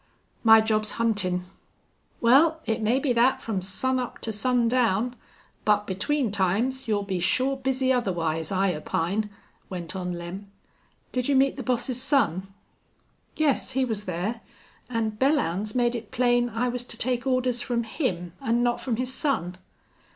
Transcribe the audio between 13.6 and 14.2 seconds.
he was